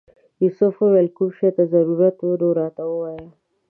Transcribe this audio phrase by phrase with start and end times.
[0.43, 3.27] یوسف وویل که کوم شي ته ضرورت و نو راته ووایه.